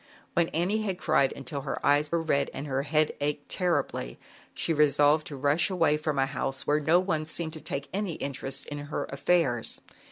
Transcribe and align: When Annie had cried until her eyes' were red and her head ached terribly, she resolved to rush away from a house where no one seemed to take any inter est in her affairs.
When 0.33 0.47
Annie 0.47 0.81
had 0.81 0.97
cried 0.97 1.31
until 1.35 1.61
her 1.61 1.77
eyes' 1.85 2.11
were 2.11 2.23
red 2.23 2.49
and 2.55 2.65
her 2.65 2.81
head 2.81 3.13
ached 3.21 3.47
terribly, 3.49 4.17
she 4.55 4.73
resolved 4.73 5.27
to 5.27 5.35
rush 5.35 5.69
away 5.69 5.95
from 5.95 6.17
a 6.17 6.25
house 6.25 6.65
where 6.65 6.79
no 6.79 6.99
one 6.99 7.23
seemed 7.23 7.53
to 7.53 7.61
take 7.61 7.87
any 7.93 8.19
inter 8.19 8.47
est 8.47 8.65
in 8.65 8.79
her 8.87 9.03
affairs. 9.11 9.79